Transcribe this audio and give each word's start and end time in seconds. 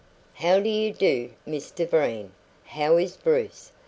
"How 0.33 0.59
do 0.59 0.67
you 0.67 0.93
do, 0.93 1.29
Mr 1.47 1.87
Breen? 1.87 2.31
How 2.65 2.97
is 2.97 3.15
Bruce? 3.17 3.71